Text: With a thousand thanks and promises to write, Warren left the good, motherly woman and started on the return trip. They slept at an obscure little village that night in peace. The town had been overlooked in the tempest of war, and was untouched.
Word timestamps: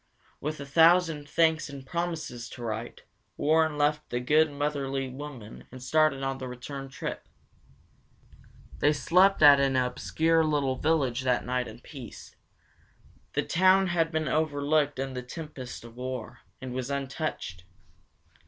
With 0.39 0.59
a 0.59 0.65
thousand 0.65 1.29
thanks 1.29 1.69
and 1.69 1.85
promises 1.85 2.49
to 2.49 2.63
write, 2.63 3.03
Warren 3.37 3.77
left 3.77 4.09
the 4.09 4.19
good, 4.19 4.49
motherly 4.51 5.07
woman 5.09 5.65
and 5.71 5.79
started 5.79 6.23
on 6.23 6.39
the 6.39 6.47
return 6.47 6.89
trip. 6.89 7.27
They 8.79 8.93
slept 8.93 9.43
at 9.43 9.59
an 9.59 9.75
obscure 9.75 10.43
little 10.43 10.75
village 10.77 11.21
that 11.21 11.45
night 11.45 11.67
in 11.67 11.81
peace. 11.81 12.35
The 13.33 13.43
town 13.43 13.89
had 13.89 14.11
been 14.11 14.27
overlooked 14.27 14.97
in 14.97 15.13
the 15.13 15.21
tempest 15.21 15.83
of 15.83 15.97
war, 15.97 16.39
and 16.59 16.73
was 16.73 16.89
untouched. 16.89 17.65